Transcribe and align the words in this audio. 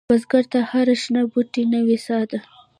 بزګر 0.09 0.43
ته 0.51 0.59
هره 0.69 0.95
شنه 1.01 1.21
بوټۍ 1.31 1.63
نوې 1.73 1.97
سا 2.05 2.19
ده 2.29 2.39